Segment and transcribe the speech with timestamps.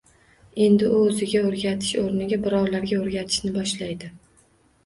[0.67, 4.11] Endi u oʻziga oʻrgatish oʻrniga birovlarga oʻrgatishni boshlaydi